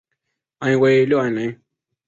[0.57, 1.61] 安徽六安人。